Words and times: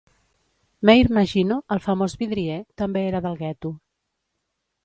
Meir 0.89 1.09
Magino, 1.17 1.59
el 1.77 1.83
famós 1.85 2.17
vidrier, 2.23 2.57
també 2.83 3.07
era 3.13 3.23
del 3.27 3.39
gueto. 3.45 3.73